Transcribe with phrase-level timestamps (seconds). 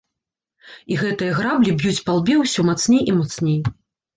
[0.95, 3.59] І гэтыя граблі б'юць па лбе ўсё мацней і мацней.